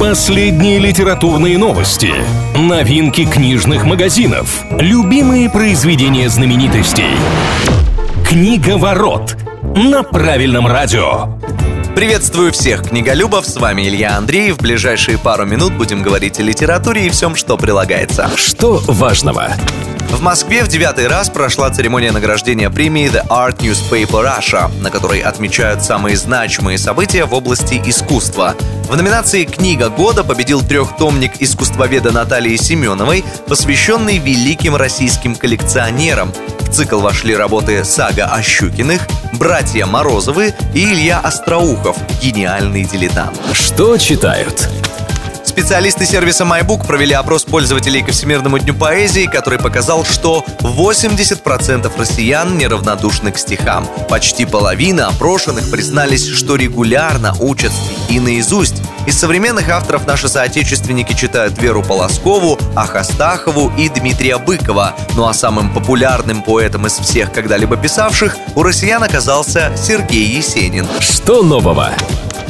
[0.00, 2.10] Последние литературные новости,
[2.56, 7.10] новинки книжных магазинов, любимые произведения знаменитостей.
[8.26, 11.38] Книга ворот на правильном радио.
[11.94, 14.56] Приветствую всех книголюбов, с вами Илья Андреев.
[14.56, 18.30] В ближайшие пару минут будем говорить о литературе и всем, что прилагается.
[18.36, 19.50] Что важного?
[20.10, 25.20] В Москве в девятый раз прошла церемония награждения премии The Art Newspaper Russia, на которой
[25.20, 28.54] отмечают самые значимые события в области искусства.
[28.88, 36.32] В номинации «Книга года» победил трехтомник искусствоведа Натальи Семеновой, посвященный великим российским коллекционерам.
[36.60, 39.06] В цикл вошли работы «Сага о Щукиных»,
[39.40, 43.40] «Братья Морозовы» и Илья Остроухов «Гениальный дилетант».
[43.54, 44.68] Что читают?
[45.50, 52.56] Специалисты сервиса MyBook провели опрос пользователей ко Всемирному дню поэзии, который показал, что 80% россиян
[52.56, 53.84] неравнодушны к стихам.
[54.08, 58.80] Почти половина опрошенных признались, что регулярно учат стихи наизусть.
[59.08, 64.94] Из современных авторов наши соотечественники читают Веру Полоскову, Ахастахову и Дмитрия Быкова.
[65.16, 70.86] Ну а самым популярным поэтом из всех когда-либо писавших у россиян оказался Сергей Есенин.
[71.00, 71.90] Что нового?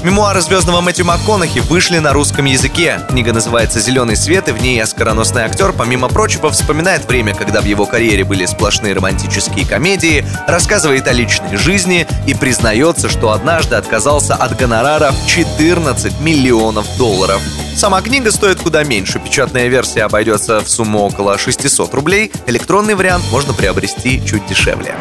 [0.03, 3.01] Мемуары звездного Мэтью МакКонахи вышли на русском языке.
[3.11, 7.67] Книга называется «Зеленый свет», и в ней оскароносный актер, помимо прочего, вспоминает время, когда в
[7.67, 14.35] его карьере были сплошные романтические комедии, рассказывает о личной жизни и признается, что однажды отказался
[14.35, 17.43] от гонорара в 14 миллионов долларов.
[17.77, 19.19] Сама книга стоит куда меньше.
[19.19, 22.33] Печатная версия обойдется в сумму около 600 рублей.
[22.47, 24.95] Электронный вариант можно приобрести чуть дешевле.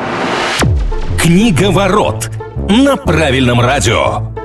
[1.17, 2.29] Книга ворот
[2.67, 4.38] на правильном радио.